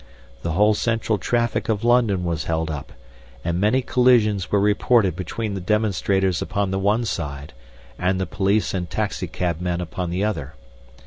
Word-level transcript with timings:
The 0.41 0.53
whole 0.53 0.73
central 0.73 1.19
traffic 1.19 1.69
of 1.69 1.83
London 1.83 2.23
was 2.23 2.45
held 2.45 2.71
up, 2.71 2.91
and 3.45 3.61
many 3.61 3.83
collisions 3.83 4.51
were 4.51 4.59
reported 4.59 5.15
between 5.15 5.53
the 5.53 5.61
demonstrators 5.61 6.41
upon 6.41 6.71
the 6.71 6.79
one 6.79 7.05
side 7.05 7.53
and 7.99 8.19
the 8.19 8.25
police 8.25 8.73
and 8.73 8.89
taxi 8.89 9.27
cabmen 9.27 9.79
upon 9.79 10.09
the 10.09 10.23
other. 10.23 10.55